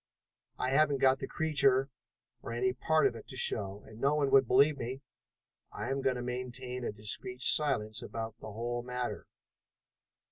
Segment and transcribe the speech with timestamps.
[0.57, 1.91] "I haven't got the creature
[2.41, 5.03] or any part of it to show, and no one would believe me.
[5.71, 9.27] I am going to maintain a discreet silence about the whole matter."